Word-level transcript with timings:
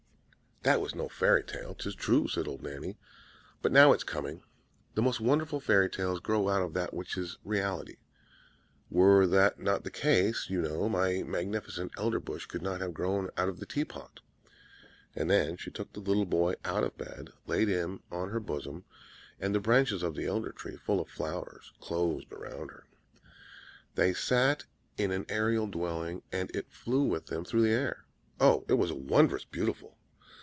"That 0.63 0.79
was 0.79 0.93
no 0.93 1.09
fairy 1.09 1.43
tale, 1.43 1.73
'tis 1.73 1.95
true," 1.95 2.27
said 2.27 2.47
old 2.47 2.61
Nanny; 2.61 2.99
"but 3.63 3.71
now 3.71 3.93
it's 3.93 4.03
coming. 4.03 4.43
The 4.93 5.01
most 5.01 5.19
wonderful 5.19 5.59
fairy 5.59 5.89
tales 5.89 6.19
grow 6.19 6.49
out 6.49 6.61
of 6.61 6.75
that 6.75 6.93
which 6.93 7.17
is 7.17 7.39
reality; 7.43 7.95
were 8.87 9.25
that 9.25 9.59
not 9.59 9.83
the 9.83 9.89
case, 9.89 10.51
you 10.51 10.61
know, 10.61 10.87
my 10.87 11.23
magnificent 11.23 11.93
Elderbush 11.97 12.45
could 12.47 12.61
not 12.61 12.79
have 12.79 12.93
grown 12.93 13.31
out 13.37 13.49
of 13.49 13.59
the 13.59 13.65
tea 13.65 13.85
pot." 13.85 14.19
And 15.15 15.31
then 15.31 15.57
she 15.57 15.71
took 15.71 15.93
the 15.93 15.99
little 15.99 16.27
boy 16.27 16.53
out 16.63 16.83
of 16.83 16.95
bed, 16.95 17.31
laid 17.47 17.67
him 17.67 18.03
on 18.11 18.29
her 18.29 18.39
bosom, 18.39 18.85
and 19.39 19.55
the 19.55 19.59
branches 19.59 20.03
of 20.03 20.13
the 20.13 20.27
Elder 20.27 20.51
Tree, 20.51 20.77
full 20.77 20.99
of 21.01 21.09
flowers, 21.09 21.73
closed 21.79 22.31
around 22.31 22.69
her. 22.69 22.85
They 23.95 24.13
sat 24.13 24.65
in 24.95 25.09
an 25.09 25.25
aerial 25.27 25.65
dwelling, 25.65 26.21
and 26.31 26.55
it 26.55 26.71
flew 26.71 27.01
with 27.01 27.25
them 27.27 27.45
through 27.45 27.63
the 27.63 27.71
air. 27.73 28.05
Oh, 28.39 28.63
it 28.67 28.73
was 28.75 28.93
wondrous 28.93 29.43
beautiful! 29.45 29.97